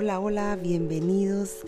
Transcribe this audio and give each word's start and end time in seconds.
Hola, 0.00 0.20
hola, 0.20 0.54
bienvenidos 0.54 1.64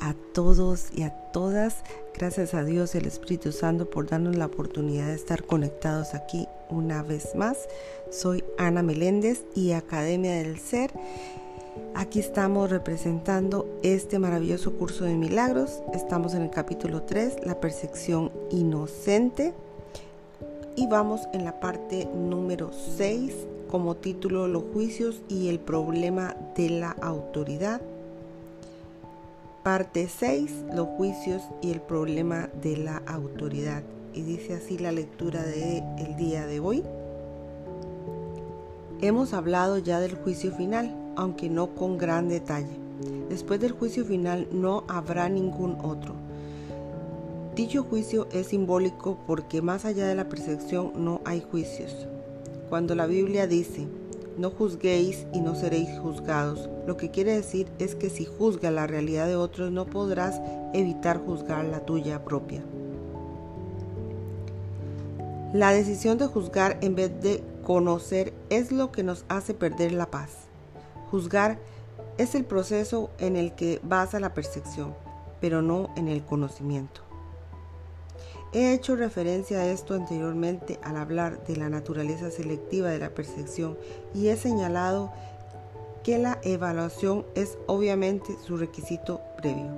a 0.00 0.12
todos 0.34 0.88
y 0.94 1.02
a 1.02 1.14
todas. 1.32 1.76
Gracias 2.14 2.52
a 2.52 2.62
Dios, 2.62 2.94
el 2.94 3.06
Espíritu 3.06 3.52
Santo, 3.52 3.88
por 3.88 4.06
darnos 4.06 4.36
la 4.36 4.44
oportunidad 4.44 5.06
de 5.06 5.14
estar 5.14 5.44
conectados 5.44 6.12
aquí 6.12 6.46
una 6.68 7.02
vez 7.02 7.34
más. 7.34 7.56
Soy 8.10 8.44
Ana 8.58 8.82
Meléndez 8.82 9.46
y 9.54 9.72
Academia 9.72 10.32
del 10.32 10.58
Ser. 10.58 10.90
Aquí 11.94 12.20
estamos 12.20 12.68
representando 12.68 13.66
este 13.82 14.18
maravilloso 14.18 14.74
curso 14.74 15.06
de 15.06 15.14
milagros. 15.14 15.82
Estamos 15.94 16.34
en 16.34 16.42
el 16.42 16.50
capítulo 16.50 17.04
3, 17.04 17.46
la 17.46 17.60
percepción 17.60 18.30
inocente. 18.50 19.54
Y 20.76 20.86
vamos 20.86 21.22
en 21.32 21.46
la 21.46 21.60
parte 21.60 22.06
número 22.14 22.72
6, 22.98 23.32
como 23.70 23.94
título 23.94 24.48
Los 24.48 24.64
juicios 24.72 25.22
y 25.28 25.48
el 25.48 25.60
problema 25.60 26.34
de 26.56 26.70
la 26.70 26.90
autoridad. 26.90 27.80
Parte 29.62 30.08
6, 30.08 30.64
los 30.74 30.88
juicios 30.96 31.42
y 31.62 31.70
el 31.70 31.80
problema 31.80 32.48
de 32.62 32.76
la 32.76 32.96
autoridad. 33.06 33.82
Y 34.12 34.22
dice 34.22 34.54
así 34.54 34.76
la 34.76 34.90
lectura 34.90 35.44
del 35.44 35.84
el 35.98 36.16
día 36.16 36.46
de 36.46 36.58
hoy. 36.58 36.82
Hemos 39.00 39.32
hablado 39.34 39.78
ya 39.78 40.00
del 40.00 40.16
juicio 40.16 40.52
final, 40.52 40.92
aunque 41.14 41.48
no 41.48 41.74
con 41.76 41.96
gran 41.96 42.28
detalle. 42.28 42.76
Después 43.28 43.60
del 43.60 43.72
juicio 43.72 44.04
final 44.04 44.48
no 44.50 44.82
habrá 44.88 45.28
ningún 45.28 45.78
otro. 45.82 46.14
Dicho 47.54 47.84
juicio 47.84 48.26
es 48.32 48.48
simbólico 48.48 49.18
porque 49.26 49.62
más 49.62 49.84
allá 49.84 50.08
de 50.08 50.16
la 50.16 50.28
percepción 50.28 50.92
no 50.96 51.20
hay 51.24 51.40
juicios. 51.40 52.08
Cuando 52.70 52.94
la 52.94 53.06
Biblia 53.06 53.48
dice, 53.48 53.88
no 54.38 54.50
juzguéis 54.50 55.26
y 55.32 55.40
no 55.40 55.56
seréis 55.56 55.98
juzgados, 55.98 56.70
lo 56.86 56.96
que 56.96 57.10
quiere 57.10 57.34
decir 57.34 57.66
es 57.80 57.96
que 57.96 58.10
si 58.10 58.24
juzgas 58.24 58.72
la 58.72 58.86
realidad 58.86 59.26
de 59.26 59.34
otros 59.34 59.72
no 59.72 59.86
podrás 59.86 60.40
evitar 60.72 61.18
juzgar 61.18 61.64
la 61.64 61.80
tuya 61.80 62.24
propia. 62.24 62.62
La 65.52 65.72
decisión 65.72 66.16
de 66.16 66.28
juzgar 66.28 66.78
en 66.80 66.94
vez 66.94 67.10
de 67.20 67.42
conocer 67.64 68.32
es 68.50 68.70
lo 68.70 68.92
que 68.92 69.02
nos 69.02 69.24
hace 69.28 69.52
perder 69.52 69.90
la 69.90 70.06
paz. 70.06 70.30
Juzgar 71.10 71.58
es 72.18 72.36
el 72.36 72.44
proceso 72.44 73.10
en 73.18 73.34
el 73.34 73.56
que 73.56 73.80
basa 73.82 74.20
la 74.20 74.32
percepción, 74.32 74.94
pero 75.40 75.60
no 75.60 75.92
en 75.96 76.06
el 76.06 76.24
conocimiento. 76.24 77.09
He 78.52 78.72
hecho 78.72 78.96
referencia 78.96 79.58
a 79.58 79.66
esto 79.66 79.94
anteriormente 79.94 80.80
al 80.82 80.96
hablar 80.96 81.44
de 81.44 81.56
la 81.56 81.68
naturaleza 81.68 82.32
selectiva 82.32 82.88
de 82.88 82.98
la 82.98 83.10
percepción 83.10 83.78
y 84.12 84.26
he 84.26 84.36
señalado 84.36 85.12
que 86.02 86.18
la 86.18 86.40
evaluación 86.42 87.24
es 87.36 87.58
obviamente 87.68 88.34
su 88.44 88.56
requisito 88.56 89.20
previo. 89.36 89.70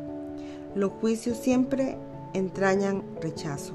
Los 0.75 0.93
juicios 0.93 1.37
siempre 1.37 1.99
entrañan 2.33 3.05
rechazo. 3.21 3.75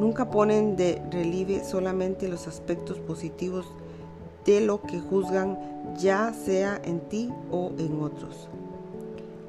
Nunca 0.00 0.30
ponen 0.30 0.74
de 0.74 1.00
relieve 1.12 1.62
solamente 1.62 2.26
los 2.26 2.48
aspectos 2.48 2.98
positivos 2.98 3.66
de 4.44 4.62
lo 4.62 4.82
que 4.82 4.98
juzgan 4.98 5.94
ya 5.96 6.32
sea 6.32 6.80
en 6.82 7.00
ti 7.08 7.30
o 7.52 7.70
en 7.78 8.02
otros. 8.02 8.48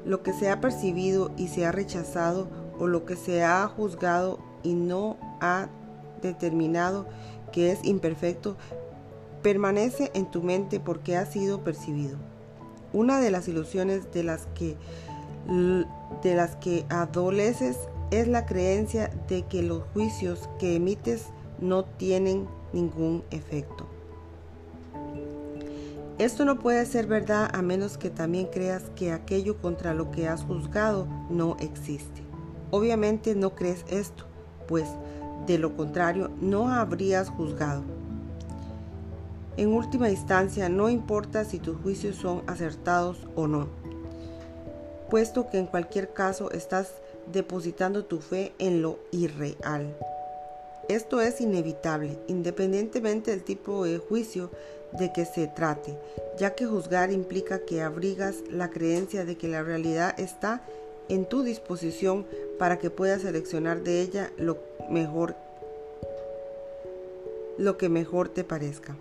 Lo 0.04 0.22
que 0.22 0.32
se 0.32 0.48
ha 0.48 0.60
percibido 0.60 1.32
y 1.36 1.48
se 1.48 1.66
ha 1.66 1.72
rechazado 1.72 2.46
o 2.78 2.86
lo 2.86 3.04
que 3.04 3.16
se 3.16 3.44
ha 3.44 3.66
juzgado 3.68 4.38
y 4.62 4.74
no 4.74 5.16
ha 5.40 5.68
determinado 6.22 7.06
que 7.52 7.70
es 7.70 7.84
imperfecto, 7.84 8.56
permanece 9.42 10.10
en 10.14 10.26
tu 10.30 10.42
mente 10.42 10.80
porque 10.80 11.16
ha 11.16 11.26
sido 11.26 11.62
percibido. 11.62 12.16
Una 12.92 13.20
de 13.20 13.30
las 13.30 13.46
ilusiones 13.46 14.10
de 14.12 14.24
las 14.24 14.46
que, 14.54 14.76
de 16.22 16.34
las 16.34 16.56
que 16.56 16.84
adoleces 16.88 17.76
es 18.10 18.26
la 18.26 18.46
creencia 18.46 19.10
de 19.28 19.42
que 19.42 19.62
los 19.62 19.82
juicios 19.92 20.48
que 20.58 20.76
emites 20.76 21.26
no 21.60 21.84
tienen 21.84 22.48
ningún 22.72 23.22
efecto. 23.30 23.86
Esto 26.18 26.44
no 26.44 26.60
puede 26.60 26.86
ser 26.86 27.06
verdad 27.06 27.50
a 27.52 27.60
menos 27.60 27.98
que 27.98 28.08
también 28.08 28.46
creas 28.46 28.84
que 28.94 29.12
aquello 29.12 29.58
contra 29.60 29.94
lo 29.94 30.10
que 30.10 30.28
has 30.28 30.44
juzgado 30.44 31.06
no 31.28 31.56
existe. 31.58 32.23
Obviamente 32.74 33.36
no 33.36 33.54
crees 33.54 33.84
esto, 33.88 34.24
pues 34.66 34.88
de 35.46 35.58
lo 35.58 35.76
contrario 35.76 36.32
no 36.40 36.72
habrías 36.72 37.28
juzgado. 37.28 37.84
En 39.56 39.68
última 39.68 40.10
instancia, 40.10 40.68
no 40.68 40.90
importa 40.90 41.44
si 41.44 41.60
tus 41.60 41.76
juicios 41.80 42.16
son 42.16 42.42
acertados 42.48 43.28
o 43.36 43.46
no, 43.46 43.68
puesto 45.08 45.48
que 45.48 45.58
en 45.58 45.66
cualquier 45.66 46.12
caso 46.12 46.50
estás 46.50 46.94
depositando 47.32 48.06
tu 48.06 48.18
fe 48.18 48.54
en 48.58 48.82
lo 48.82 48.98
irreal. 49.12 49.96
Esto 50.88 51.20
es 51.20 51.40
inevitable, 51.40 52.18
independientemente 52.26 53.30
del 53.30 53.44
tipo 53.44 53.84
de 53.84 53.98
juicio 53.98 54.50
de 54.98 55.12
que 55.12 55.26
se 55.26 55.46
trate, 55.46 55.96
ya 56.38 56.56
que 56.56 56.66
juzgar 56.66 57.12
implica 57.12 57.60
que 57.60 57.82
abrigas 57.82 58.42
la 58.50 58.70
creencia 58.70 59.24
de 59.24 59.36
que 59.36 59.46
la 59.46 59.62
realidad 59.62 60.18
está 60.18 60.60
en 61.08 61.26
tu 61.26 61.42
disposición 61.42 62.26
para 62.58 62.78
que 62.78 62.90
puedas 62.90 63.22
seleccionar 63.22 63.82
de 63.82 64.00
ella 64.02 64.30
lo 64.36 64.58
mejor 64.90 65.34
lo 67.58 67.76
que 67.76 67.88
mejor 67.88 68.28
te 68.28 68.44
parezca. 68.44 68.96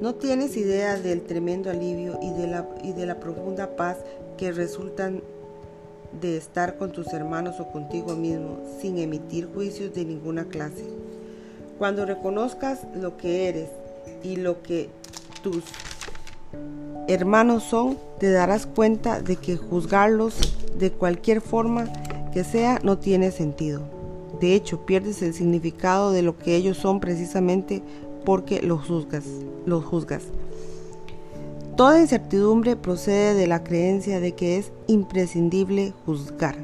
No 0.00 0.14
tienes 0.16 0.56
idea 0.56 0.98
del 0.98 1.22
tremendo 1.22 1.70
alivio 1.70 2.18
y 2.20 2.30
de 2.30 2.46
la, 2.46 2.68
y 2.82 2.92
de 2.92 3.06
la 3.06 3.20
profunda 3.20 3.76
paz 3.76 3.98
que 4.36 4.50
resultan 4.50 5.22
de 6.20 6.36
estar 6.36 6.76
con 6.76 6.92
tus 6.92 7.12
hermanos 7.12 7.60
o 7.60 7.70
contigo 7.70 8.14
mismo 8.14 8.60
sin 8.80 8.98
emitir 8.98 9.48
juicios 9.52 9.94
de 9.94 10.04
ninguna 10.04 10.44
clase. 10.44 10.84
Cuando 11.78 12.04
reconozcas 12.04 12.80
lo 12.94 13.16
que 13.16 13.48
eres 13.48 13.70
y 14.22 14.36
lo 14.36 14.62
que 14.62 14.88
tus 15.42 15.64
hermanos 17.08 17.64
son, 17.64 17.98
te 18.18 18.30
darás 18.30 18.66
cuenta 18.66 19.20
de 19.20 19.36
que 19.36 19.56
juzgarlos 19.56 20.34
de 20.78 20.90
cualquier 20.90 21.40
forma 21.40 21.92
que 22.32 22.44
sea 22.44 22.80
no 22.82 22.98
tiene 22.98 23.30
sentido. 23.30 23.82
De 24.40 24.54
hecho, 24.54 24.84
pierdes 24.86 25.22
el 25.22 25.34
significado 25.34 26.10
de 26.10 26.22
lo 26.22 26.38
que 26.38 26.56
ellos 26.56 26.76
son 26.76 27.00
precisamente 27.00 27.82
porque 28.24 28.62
los 28.62 28.86
juzgas, 28.86 29.24
los 29.66 29.84
juzgas. 29.84 30.22
Toda 31.76 32.00
incertidumbre 32.00 32.76
procede 32.76 33.34
de 33.34 33.46
la 33.46 33.64
creencia 33.64 34.20
de 34.20 34.32
que 34.32 34.58
es 34.58 34.72
imprescindible 34.86 35.92
juzgar. 36.04 36.56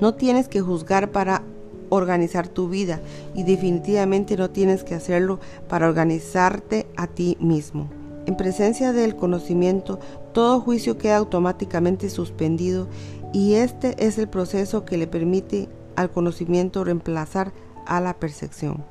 No 0.00 0.14
tienes 0.14 0.48
que 0.48 0.60
juzgar 0.60 1.10
para 1.10 1.42
organizar 1.88 2.48
tu 2.48 2.68
vida 2.68 3.00
y 3.34 3.42
definitivamente 3.42 4.36
no 4.36 4.50
tienes 4.50 4.84
que 4.84 4.94
hacerlo 4.94 5.40
para 5.68 5.88
organizarte 5.88 6.86
a 6.96 7.06
ti 7.06 7.36
mismo. 7.40 7.99
En 8.30 8.36
presencia 8.36 8.92
del 8.92 9.16
conocimiento, 9.16 9.98
todo 10.32 10.60
juicio 10.60 10.96
queda 10.96 11.16
automáticamente 11.16 12.08
suspendido 12.08 12.86
y 13.32 13.54
este 13.54 14.06
es 14.06 14.18
el 14.18 14.28
proceso 14.28 14.84
que 14.84 14.96
le 14.96 15.08
permite 15.08 15.68
al 15.96 16.12
conocimiento 16.12 16.84
reemplazar 16.84 17.52
a 17.86 18.00
la 18.00 18.20
percepción. 18.20 18.84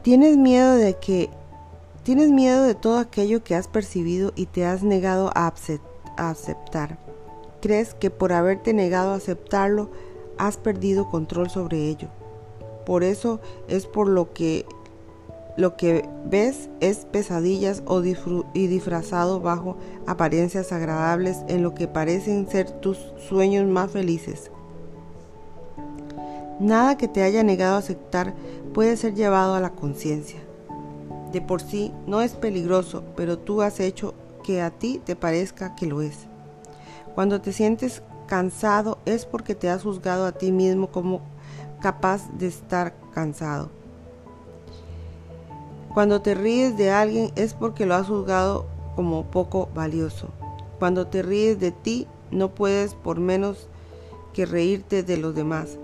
Tienes 0.00 0.38
miedo 0.38 0.76
de 0.76 0.94
que 0.94 1.28
tienes 2.04 2.30
miedo 2.30 2.64
de 2.64 2.74
todo 2.74 2.96
aquello 2.96 3.44
que 3.44 3.54
has 3.54 3.68
percibido 3.68 4.32
y 4.34 4.46
te 4.46 4.64
has 4.64 4.82
negado 4.82 5.30
a, 5.34 5.52
a 6.16 6.30
aceptar. 6.30 6.98
Crees 7.60 7.92
que 7.92 8.08
por 8.08 8.32
haberte 8.32 8.72
negado 8.72 9.10
a 9.10 9.16
aceptarlo 9.16 9.90
has 10.38 10.56
perdido 10.56 11.10
control 11.10 11.50
sobre 11.50 11.90
ello. 11.90 12.08
Por 12.86 13.04
eso 13.04 13.40
es 13.68 13.84
por 13.86 14.08
lo 14.08 14.32
que 14.32 14.64
lo 15.56 15.76
que 15.76 16.08
ves 16.24 16.70
es 16.80 17.04
pesadillas 17.04 17.82
o 17.86 18.02
y 18.02 18.66
disfrazado 18.66 19.40
bajo 19.40 19.76
apariencias 20.06 20.72
agradables 20.72 21.38
en 21.48 21.62
lo 21.62 21.74
que 21.74 21.88
parecen 21.88 22.48
ser 22.48 22.70
tus 22.70 22.98
sueños 23.28 23.66
más 23.66 23.90
felices. 23.90 24.50
Nada 26.58 26.96
que 26.96 27.08
te 27.08 27.22
haya 27.22 27.42
negado 27.42 27.76
a 27.76 27.78
aceptar 27.78 28.34
puede 28.72 28.96
ser 28.96 29.14
llevado 29.14 29.54
a 29.54 29.60
la 29.60 29.70
conciencia. 29.70 30.40
De 31.32 31.40
por 31.40 31.60
sí 31.60 31.92
no 32.06 32.20
es 32.20 32.32
peligroso, 32.32 33.04
pero 33.16 33.38
tú 33.38 33.62
has 33.62 33.80
hecho 33.80 34.14
que 34.42 34.60
a 34.60 34.70
ti 34.70 35.00
te 35.04 35.16
parezca 35.16 35.74
que 35.74 35.86
lo 35.86 36.02
es. 36.02 36.26
Cuando 37.14 37.40
te 37.40 37.52
sientes 37.52 38.02
cansado 38.26 38.98
es 39.04 39.26
porque 39.26 39.54
te 39.54 39.68
has 39.68 39.82
juzgado 39.82 40.24
a 40.24 40.32
ti 40.32 40.52
mismo 40.52 40.88
como 40.88 41.20
capaz 41.80 42.30
de 42.38 42.46
estar 42.46 42.94
cansado. 43.12 43.81
Cuando 45.94 46.22
te 46.22 46.34
ríes 46.34 46.76
de 46.76 46.90
alguien 46.90 47.30
es 47.36 47.54
porque 47.54 47.84
lo 47.84 47.94
has 47.94 48.06
juzgado 48.06 48.66
como 48.96 49.24
poco 49.24 49.68
valioso. 49.74 50.28
Cuando 50.78 51.06
te 51.06 51.22
ríes 51.22 51.60
de 51.60 51.70
ti 51.70 52.06
no 52.30 52.54
puedes 52.54 52.94
por 52.94 53.20
menos 53.20 53.68
que 54.32 54.46
reírte 54.46 55.02
de 55.02 55.18
los 55.18 55.34
demás. 55.34 55.78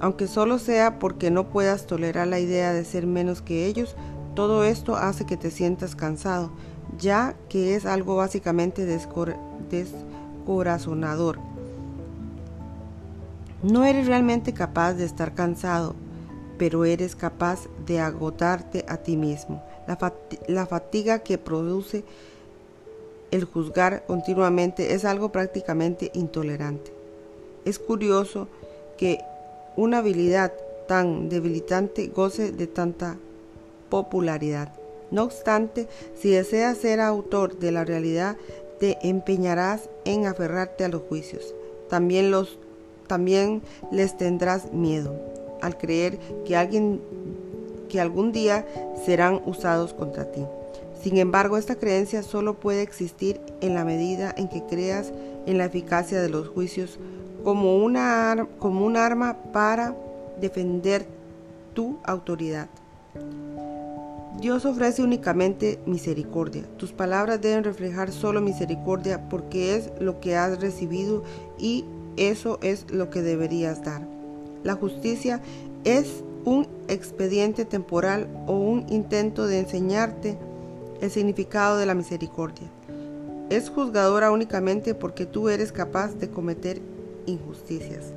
Aunque 0.00 0.26
solo 0.28 0.58
sea 0.58 0.98
porque 0.98 1.30
no 1.30 1.50
puedas 1.50 1.86
tolerar 1.86 2.26
la 2.26 2.40
idea 2.40 2.72
de 2.72 2.86
ser 2.86 3.06
menos 3.06 3.42
que 3.42 3.66
ellos, 3.66 3.96
Todo 4.34 4.64
esto 4.64 4.96
hace 4.96 5.26
que 5.26 5.36
te 5.36 5.50
sientas 5.50 5.96
cansado, 5.96 6.52
ya 6.98 7.34
que 7.48 7.74
es 7.74 7.84
algo 7.84 8.16
básicamente 8.16 8.86
descorazonador. 9.68 11.38
No 13.62 13.84
eres 13.84 14.06
realmente 14.06 14.54
capaz 14.54 14.94
de 14.94 15.04
estar 15.04 15.34
cansado, 15.34 15.96
pero 16.60 16.84
eres 16.84 17.16
capaz 17.16 17.60
de 17.86 18.00
agotarte 18.00 18.84
a 18.86 18.98
ti 18.98 19.16
mismo. 19.16 19.64
La, 20.46 20.66
fatiga 20.66 21.20
que 21.20 21.38
produce 21.38 22.04
el 23.30 23.44
juzgar 23.44 24.04
continuamente 24.06 24.92
es 24.92 25.06
algo 25.06 25.32
prácticamente 25.32 26.10
intolerante. 26.12 26.92
Es 27.64 27.78
curioso 27.78 28.46
que 28.98 29.20
una 29.74 29.98
habilidad 29.98 30.52
tan 30.86 31.30
debilitante 31.30 32.08
goce 32.08 32.52
de 32.52 32.66
tanta 32.66 33.16
popularidad. 33.88 34.70
No 35.10 35.22
obstante, 35.22 35.88
si 36.14 36.28
deseas 36.28 36.76
ser 36.76 37.00
autor 37.00 37.58
de 37.58 37.72
la 37.72 37.86
realidad, 37.86 38.36
te 38.78 38.98
empeñarás 39.00 39.88
en 40.04 40.26
aferrarte 40.26 40.84
a 40.84 40.88
los 40.88 41.00
juicios. 41.08 41.54
También, 41.88 42.30
los, 42.30 42.58
también 43.06 43.62
les 43.90 44.18
tendrás 44.18 44.74
miedo 44.74 45.39
al 45.62 45.78
creer 45.78 46.18
que, 46.44 46.56
alguien, 46.56 47.00
que 47.88 48.00
algún 48.00 48.32
día 48.32 48.66
serán 49.04 49.40
usados 49.46 49.94
contra 49.94 50.30
ti. 50.30 50.42
Sin 51.02 51.16
embargo, 51.16 51.56
esta 51.56 51.76
creencia 51.76 52.22
solo 52.22 52.54
puede 52.54 52.82
existir 52.82 53.40
en 53.60 53.74
la 53.74 53.84
medida 53.84 54.34
en 54.36 54.48
que 54.48 54.62
creas 54.64 55.12
en 55.46 55.56
la 55.56 55.64
eficacia 55.64 56.20
de 56.20 56.28
los 56.28 56.48
juicios 56.48 56.98
como, 57.42 57.78
una, 57.78 58.46
como 58.58 58.84
un 58.84 58.96
arma 58.96 59.36
para 59.52 59.96
defender 60.40 61.06
tu 61.72 61.96
autoridad. 62.04 62.68
Dios 64.40 64.64
ofrece 64.64 65.02
únicamente 65.02 65.78
misericordia. 65.86 66.64
Tus 66.76 66.92
palabras 66.92 67.40
deben 67.40 67.64
reflejar 67.64 68.12
solo 68.12 68.40
misericordia 68.40 69.28
porque 69.28 69.76
es 69.76 69.90
lo 70.00 70.20
que 70.20 70.36
has 70.36 70.60
recibido 70.60 71.22
y 71.58 71.84
eso 72.16 72.58
es 72.62 72.90
lo 72.90 73.10
que 73.10 73.22
deberías 73.22 73.82
dar. 73.84 74.19
La 74.62 74.74
justicia 74.74 75.40
es 75.84 76.22
un 76.44 76.68
expediente 76.88 77.64
temporal 77.64 78.28
o 78.46 78.54
un 78.54 78.86
intento 78.88 79.46
de 79.46 79.60
enseñarte 79.60 80.38
el 81.00 81.10
significado 81.10 81.78
de 81.78 81.86
la 81.86 81.94
misericordia. 81.94 82.68
Es 83.48 83.70
juzgadora 83.70 84.30
únicamente 84.30 84.94
porque 84.94 85.26
tú 85.26 85.48
eres 85.48 85.72
capaz 85.72 86.14
de 86.14 86.30
cometer 86.30 86.80
injusticias. 87.26 88.12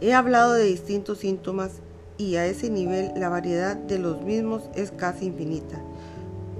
He 0.00 0.14
hablado 0.14 0.54
de 0.54 0.64
distintos 0.64 1.18
síntomas 1.18 1.72
y 2.18 2.36
a 2.36 2.46
ese 2.46 2.70
nivel 2.70 3.12
la 3.16 3.28
variedad 3.28 3.76
de 3.76 3.98
los 3.98 4.22
mismos 4.22 4.64
es 4.74 4.90
casi 4.90 5.26
infinita. 5.26 5.80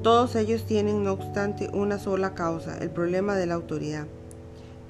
Todos 0.03 0.37
ellos 0.37 0.65
tienen 0.65 1.05
no 1.05 1.13
obstante 1.13 1.69
una 1.73 1.99
sola 1.99 2.35
causa, 2.35 2.79
el 2.79 2.91
problema 2.91 3.37
de 3.37 3.47
la 3.47 3.55
autoridad. 3.55 4.07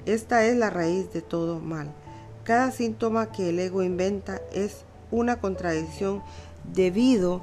Esta 0.05 0.45
es 0.45 0.57
la 0.57 0.69
raíz 0.69 1.13
de 1.13 1.21
todo 1.21 1.59
mal. 1.59 1.93
Cada 2.43 2.71
síntoma 2.71 3.31
que 3.31 3.49
el 3.49 3.59
ego 3.59 3.83
inventa 3.83 4.41
es 4.51 4.83
una 5.11 5.39
contradicción 5.39 6.21
debido, 6.73 7.41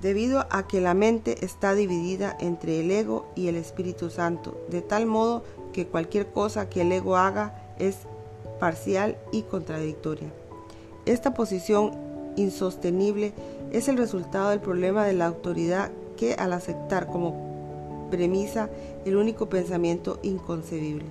debido 0.00 0.46
a 0.50 0.66
que 0.66 0.80
la 0.80 0.94
mente 0.94 1.44
está 1.44 1.74
dividida 1.74 2.36
entre 2.40 2.80
el 2.80 2.90
ego 2.90 3.26
y 3.36 3.46
el 3.46 3.56
Espíritu 3.56 4.10
Santo, 4.10 4.60
de 4.68 4.82
tal 4.82 5.06
modo 5.06 5.44
que 5.72 5.86
cualquier 5.86 6.32
cosa 6.32 6.68
que 6.68 6.80
el 6.80 6.90
ego 6.90 7.16
haga 7.16 7.54
es 7.78 7.98
parcial 8.58 9.16
y 9.30 9.42
contradictoria. 9.42 10.32
Esta 11.06 11.34
posición 11.34 11.92
insostenible 12.36 13.32
es 13.70 13.88
el 13.88 13.96
resultado 13.96 14.50
del 14.50 14.60
problema 14.60 15.04
de 15.04 15.12
la 15.12 15.26
autoridad 15.26 15.90
que 16.16 16.34
al 16.34 16.52
aceptar 16.52 17.06
como 17.06 18.08
premisa 18.10 18.70
el 19.04 19.16
único 19.16 19.48
pensamiento 19.48 20.18
inconcebible, 20.22 21.06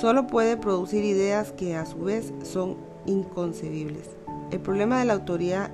solo 0.00 0.26
puede 0.26 0.56
producir 0.56 1.04
ideas 1.04 1.52
que 1.52 1.74
a 1.76 1.86
su 1.86 1.98
vez 1.98 2.32
son 2.42 2.76
inconcebibles. 3.06 4.10
El 4.50 4.60
problema 4.60 4.98
de 4.98 5.06
la 5.06 5.14
autoridad 5.14 5.70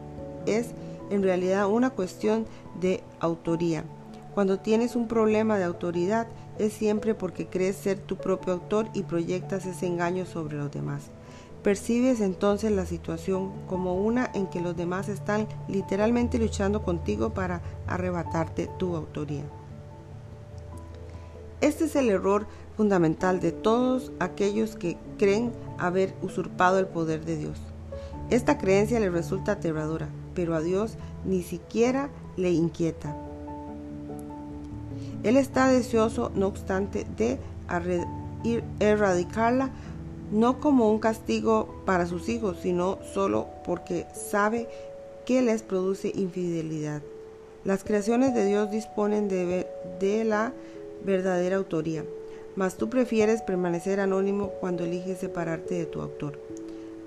es 0.46 0.68
en 1.10 1.22
realidad 1.22 1.68
una 1.68 1.90
cuestión 1.90 2.46
de 2.80 3.02
autoría. 3.20 3.84
Cuando 4.34 4.60
tienes 4.60 4.96
un 4.96 5.08
problema 5.08 5.58
de 5.58 5.64
autoridad 5.64 6.26
es 6.58 6.72
siempre 6.72 7.14
porque 7.14 7.46
crees 7.46 7.76
ser 7.76 7.98
tu 7.98 8.16
propio 8.16 8.54
autor 8.54 8.88
y 8.94 9.02
proyectas 9.02 9.66
ese 9.66 9.86
engaño 9.86 10.24
sobre 10.24 10.56
los 10.56 10.70
demás. 10.70 11.10
Percibes 11.62 12.20
entonces 12.20 12.72
la 12.72 12.86
situación 12.86 13.52
como 13.68 13.94
una 13.94 14.30
en 14.34 14.46
que 14.46 14.60
los 14.60 14.76
demás 14.76 15.08
están 15.08 15.46
literalmente 15.68 16.38
luchando 16.38 16.82
contigo 16.82 17.30
para 17.30 17.60
arrebatarte 17.86 18.68
tu 18.78 18.96
autoría. 18.96 19.44
Este 21.60 21.84
es 21.84 21.94
el 21.94 22.10
error 22.10 22.46
fundamental 22.76 23.40
de 23.40 23.52
todos 23.52 24.12
aquellos 24.18 24.76
que 24.76 24.96
creen 25.18 25.52
haber 25.78 26.14
usurpado 26.22 26.78
el 26.78 26.86
poder 26.86 27.24
de 27.24 27.36
Dios. 27.36 27.58
Esta 28.30 28.58
creencia 28.58 29.00
le 29.00 29.10
resulta 29.10 29.52
aterradora, 29.52 30.08
pero 30.34 30.54
a 30.54 30.60
Dios 30.60 30.96
ni 31.24 31.42
siquiera 31.42 32.08
le 32.36 32.50
inquieta. 32.50 33.16
Él 35.22 35.36
está 35.36 35.68
deseoso, 35.68 36.32
no 36.34 36.46
obstante, 36.46 37.06
de 37.16 37.38
erradicarla 38.80 39.70
no 40.32 40.60
como 40.60 40.90
un 40.90 40.98
castigo 40.98 41.82
para 41.84 42.06
sus 42.06 42.28
hijos, 42.28 42.56
sino 42.62 42.98
solo 43.12 43.48
porque 43.64 44.06
sabe 44.14 44.66
que 45.26 45.42
les 45.42 45.62
produce 45.62 46.10
infidelidad. 46.14 47.02
Las 47.64 47.84
creaciones 47.84 48.34
de 48.34 48.46
Dios 48.46 48.70
disponen 48.70 49.28
de, 49.28 49.66
de 50.00 50.24
la 50.24 50.52
verdadera 51.04 51.56
autoría, 51.56 52.04
mas 52.56 52.76
tú 52.76 52.88
prefieres 52.88 53.42
permanecer 53.42 54.00
anónimo 54.00 54.48
cuando 54.60 54.84
eliges 54.84 55.18
separarte 55.18 55.74
de 55.74 55.86
tu 55.86 56.00
autor. 56.00 56.38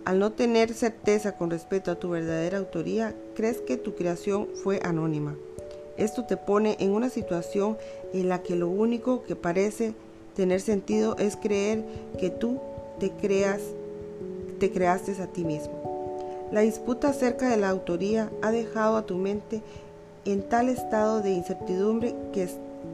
Al 0.05 0.19
no 0.19 0.31
tener 0.31 0.73
certeza 0.73 1.35
con 1.35 1.49
respecto 1.49 1.91
a 1.91 1.99
tu 1.99 2.09
verdadera 2.09 2.59
autoría, 2.59 3.15
crees 3.35 3.61
que 3.61 3.77
tu 3.77 3.95
creación 3.95 4.47
fue 4.63 4.79
anónima. 4.83 5.35
Esto 5.97 6.25
te 6.25 6.37
pone 6.37 6.75
en 6.79 6.91
una 6.91 7.09
situación 7.09 7.77
en 8.13 8.29
la 8.29 8.43
que 8.43 8.55
lo 8.55 8.67
único 8.67 9.23
que 9.23 9.35
parece 9.35 9.93
tener 10.35 10.61
sentido 10.61 11.15
es 11.17 11.35
creer 11.37 11.83
que 12.19 12.29
tú 12.29 12.59
te 12.99 13.11
creas, 13.11 13.61
te 14.59 14.71
creaste 14.71 15.13
a 15.21 15.27
ti 15.27 15.43
mismo. 15.43 16.19
La 16.51 16.61
disputa 16.61 17.09
acerca 17.09 17.49
de 17.49 17.57
la 17.57 17.69
autoría 17.69 18.29
ha 18.41 18.51
dejado 18.51 18.97
a 18.97 19.05
tu 19.05 19.17
mente 19.17 19.61
en 20.25 20.43
tal 20.43 20.69
estado 20.69 21.21
de 21.21 21.31
incertidumbre 21.31 22.15
que, 22.33 22.47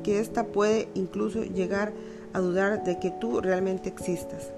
que 0.03 0.19
ésta 0.19 0.45
puede 0.45 0.87
incluso 0.93 1.43
llegar 1.43 1.91
a 2.33 2.39
dudar 2.39 2.83
de 2.83 2.99
que 2.99 3.11
tú 3.11 3.41
realmente 3.41 3.89
existas. 3.89 4.49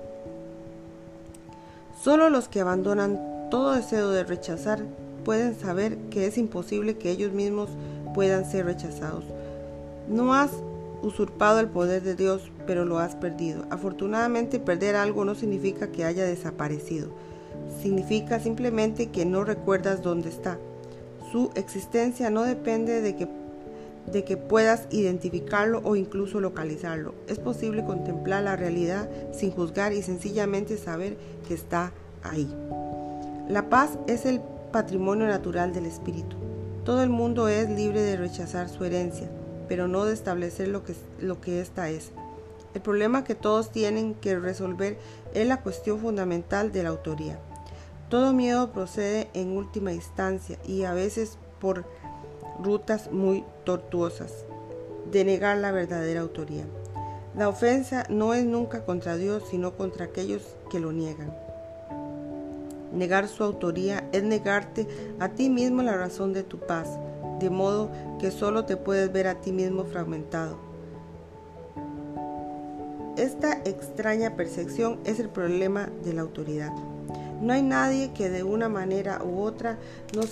Solo 2.01 2.29
los 2.29 2.47
que 2.47 2.59
abandonan 2.59 3.47
todo 3.49 3.73
deseo 3.73 4.09
de 4.09 4.23
rechazar 4.23 4.83
pueden 5.23 5.57
saber 5.57 5.97
que 6.09 6.27
es 6.27 6.37
imposible 6.37 6.97
que 6.97 7.11
ellos 7.11 7.31
mismos 7.31 7.69
puedan 8.13 8.49
ser 8.49 8.65
rechazados. 8.65 9.23
No 10.09 10.33
has 10.33 10.51
usurpado 11.01 11.59
el 11.59 11.67
poder 11.67 12.01
de 12.03 12.15
Dios, 12.15 12.51
pero 12.65 12.85
lo 12.85 12.99
has 12.99 13.15
perdido. 13.15 13.65
Afortunadamente, 13.69 14.59
perder 14.59 14.95
algo 14.95 15.25
no 15.25 15.35
significa 15.35 15.91
que 15.91 16.05
haya 16.05 16.25
desaparecido. 16.25 17.09
Significa 17.81 18.39
simplemente 18.39 19.07
que 19.07 19.25
no 19.25 19.43
recuerdas 19.43 20.01
dónde 20.01 20.29
está. 20.29 20.57
Su 21.31 21.51
existencia 21.55 22.29
no 22.29 22.43
depende 22.43 23.01
de 23.01 23.15
que, 23.15 23.27
de 24.11 24.23
que 24.23 24.37
puedas 24.37 24.87
identificarlo 24.91 25.81
o 25.83 25.95
incluso 25.95 26.39
localizarlo. 26.39 27.15
Es 27.27 27.39
posible 27.39 27.85
contemplar 27.85 28.43
la 28.43 28.55
realidad 28.55 29.09
sin 29.33 29.51
juzgar 29.51 29.93
y 29.93 30.01
sencillamente 30.01 30.77
saber 30.77 31.17
que 31.47 31.53
está 31.53 31.91
ahí. 32.23 32.53
La 33.49 33.69
paz 33.69 33.97
es 34.07 34.25
el 34.25 34.41
patrimonio 34.71 35.27
natural 35.27 35.73
del 35.73 35.85
espíritu. 35.85 36.35
Todo 36.83 37.03
el 37.03 37.09
mundo 37.09 37.47
es 37.47 37.69
libre 37.69 38.01
de 38.01 38.17
rechazar 38.17 38.69
su 38.69 38.83
herencia 38.83 39.29
pero 39.67 39.87
no 39.87 40.05
de 40.05 40.13
establecer 40.13 40.67
lo 40.67 40.83
que, 40.83 40.95
lo 41.19 41.41
que 41.41 41.61
ésta 41.61 41.89
es. 41.89 42.11
El 42.73 42.81
problema 42.81 43.23
que 43.23 43.35
todos 43.35 43.71
tienen 43.71 44.15
que 44.15 44.37
resolver 44.37 44.97
es 45.33 45.47
la 45.47 45.61
cuestión 45.61 45.99
fundamental 45.99 46.71
de 46.71 46.83
la 46.83 46.89
autoría. 46.89 47.39
Todo 48.09 48.33
miedo 48.33 48.71
procede 48.71 49.29
en 49.33 49.55
última 49.55 49.93
instancia 49.93 50.59
y 50.65 50.83
a 50.83 50.93
veces 50.93 51.37
por 51.59 51.85
rutas 52.63 53.11
muy 53.11 53.43
tortuosas 53.63 54.45
de 55.11 55.25
negar 55.25 55.57
la 55.57 55.71
verdadera 55.71 56.21
autoría. 56.21 56.65
La 57.35 57.49
ofensa 57.49 58.05
no 58.09 58.33
es 58.33 58.45
nunca 58.45 58.85
contra 58.85 59.17
Dios, 59.17 59.43
sino 59.49 59.75
contra 59.75 60.05
aquellos 60.05 60.55
que 60.69 60.79
lo 60.79 60.91
niegan. 60.91 61.35
Negar 62.93 63.27
su 63.27 63.43
autoría 63.43 64.07
es 64.11 64.23
negarte 64.23 64.87
a 65.19 65.29
ti 65.29 65.49
mismo 65.49 65.81
la 65.81 65.97
razón 65.97 66.31
de 66.31 66.43
tu 66.43 66.59
paz, 66.59 66.87
de 67.39 67.49
modo 67.49 67.91
que 68.19 68.29
solo 68.29 68.65
te 68.65 68.77
puedes 68.77 69.11
ver 69.11 69.27
a 69.27 69.41
ti 69.41 69.51
mismo 69.51 69.83
fragmentado. 69.85 70.57
Esta 73.17 73.53
extraña 73.65 74.35
percepción 74.35 74.99
es 75.05 75.19
el 75.19 75.29
problema 75.29 75.89
de 76.03 76.13
la 76.13 76.21
autoridad. 76.21 76.71
No 77.41 77.53
hay 77.53 77.61
nadie 77.61 78.13
que 78.13 78.29
de 78.29 78.43
una 78.43 78.69
manera 78.69 79.21
u 79.23 79.41
otra 79.41 79.77
no, 80.15 80.23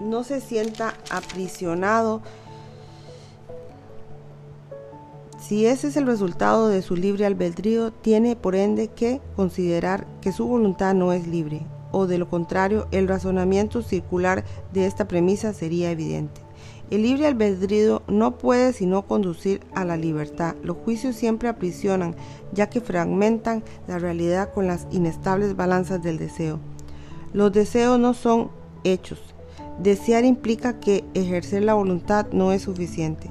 no 0.00 0.24
se 0.24 0.40
sienta 0.40 0.94
aprisionado 1.10 2.22
Si 5.40 5.66
ese 5.66 5.88
es 5.88 5.96
el 5.96 6.06
resultado 6.06 6.68
de 6.68 6.80
su 6.80 6.94
libre 6.94 7.26
albedrío, 7.26 7.92
tiene 7.92 8.36
por 8.36 8.54
ende 8.54 8.88
que 8.88 9.20
considerar 9.34 10.06
que 10.20 10.32
su 10.32 10.46
voluntad 10.46 10.94
no 10.94 11.12
es 11.12 11.26
libre, 11.26 11.66
o 11.90 12.06
de 12.06 12.18
lo 12.18 12.28
contrario, 12.28 12.86
el 12.92 13.08
razonamiento 13.08 13.82
circular 13.82 14.44
de 14.72 14.86
esta 14.86 15.08
premisa 15.08 15.52
sería 15.52 15.90
evidente. 15.90 16.40
El 16.90 17.02
libre 17.02 17.26
albedrío 17.26 18.02
no 18.08 18.36
puede 18.36 18.72
sino 18.72 19.06
conducir 19.06 19.60
a 19.74 19.84
la 19.84 19.96
libertad. 19.96 20.56
Los 20.62 20.76
juicios 20.76 21.16
siempre 21.16 21.48
aprisionan, 21.48 22.16
ya 22.52 22.68
que 22.68 22.80
fragmentan 22.80 23.62
la 23.86 23.98
realidad 23.98 24.52
con 24.52 24.66
las 24.66 24.88
inestables 24.90 25.56
balanzas 25.56 26.02
del 26.02 26.18
deseo. 26.18 26.58
Los 27.32 27.52
deseos 27.52 27.98
no 27.98 28.12
son 28.12 28.50
hechos. 28.82 29.20
Desear 29.82 30.24
implica 30.26 30.78
que 30.78 31.04
ejercer 31.14 31.62
la 31.62 31.74
voluntad 31.74 32.26
no 32.32 32.52
es 32.52 32.62
suficiente. 32.62 33.30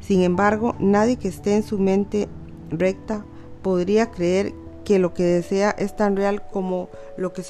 Sin 0.00 0.22
embargo, 0.22 0.74
nadie 0.78 1.16
que 1.16 1.28
esté 1.28 1.56
en 1.56 1.62
su 1.62 1.78
mente 1.78 2.28
recta 2.70 3.24
podría 3.62 4.10
creer 4.10 4.52
que 4.84 4.98
lo 4.98 5.14
que 5.14 5.22
desea 5.22 5.70
es 5.70 5.96
tan 5.96 6.16
real 6.16 6.46
como 6.52 6.90
lo 7.16 7.32
que, 7.32 7.42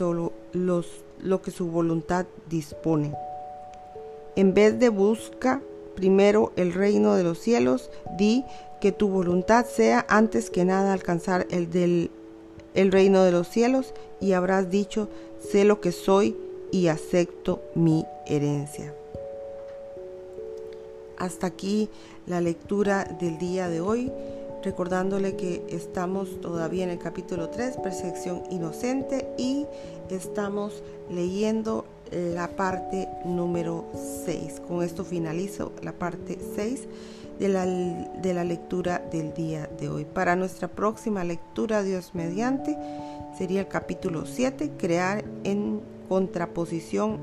lo 0.52 1.42
que 1.42 1.50
su 1.50 1.66
voluntad 1.66 2.26
dispone. 2.48 3.12
En 4.36 4.54
vez 4.54 4.78
de 4.78 4.90
busca 4.90 5.60
primero 5.96 6.52
el 6.54 6.72
reino 6.72 7.14
de 7.14 7.24
los 7.24 7.40
cielos, 7.40 7.90
di 8.16 8.44
que 8.80 8.92
tu 8.92 9.08
voluntad 9.08 9.66
sea 9.66 10.06
antes 10.08 10.50
que 10.50 10.64
nada 10.64 10.92
alcanzar 10.92 11.46
el 11.50 11.70
del 11.70 12.10
el 12.74 12.90
reino 12.90 13.22
de 13.22 13.32
los 13.32 13.48
cielos 13.48 13.94
y 14.20 14.32
habrás 14.32 14.68
dicho, 14.68 15.08
sé 15.40 15.64
lo 15.64 15.80
que 15.80 15.92
soy 15.92 16.36
y 16.74 16.88
acepto 16.88 17.62
mi 17.76 18.04
herencia. 18.26 18.92
Hasta 21.16 21.46
aquí 21.46 21.88
la 22.26 22.40
lectura 22.40 23.04
del 23.04 23.38
día 23.38 23.68
de 23.68 23.80
hoy, 23.80 24.10
recordándole 24.64 25.36
que 25.36 25.64
estamos 25.68 26.40
todavía 26.40 26.82
en 26.82 26.90
el 26.90 26.98
capítulo 26.98 27.48
3, 27.50 27.76
percepción 27.76 28.42
inocente, 28.50 29.28
y 29.38 29.66
estamos 30.10 30.82
leyendo 31.08 31.84
la 32.10 32.48
parte 32.48 33.08
número 33.24 33.84
6. 34.26 34.60
Con 34.66 34.82
esto 34.82 35.04
finalizo 35.04 35.70
la 35.80 35.92
parte 35.92 36.40
6 36.56 36.88
de 37.38 37.48
la, 37.50 37.66
de 37.66 38.34
la 38.34 38.42
lectura 38.42 38.98
del 39.12 39.32
día 39.32 39.70
de 39.78 39.90
hoy. 39.90 40.04
Para 40.04 40.34
nuestra 40.34 40.66
próxima 40.66 41.22
lectura, 41.22 41.84
Dios 41.84 42.10
mediante, 42.14 42.76
sería 43.38 43.60
el 43.60 43.68
capítulo 43.68 44.26
7, 44.26 44.72
crear 44.76 45.24
en 45.44 45.93
contraposición 46.08 47.18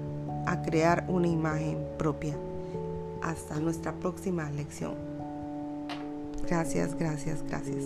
a 0.46 0.62
crear 0.62 1.06
una 1.08 1.28
imagen 1.28 1.78
propia. 1.98 2.36
Hasta 3.22 3.60
nuestra 3.60 3.94
próxima 3.94 4.50
lección. 4.52 4.96
Gracias, 6.48 6.96
gracias, 6.96 7.44
gracias. 7.48 7.86